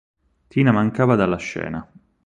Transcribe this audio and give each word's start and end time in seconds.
Tina 0.47 0.71
mancava 0.71 1.13
dalla 1.13 1.37
scena. 1.37 1.87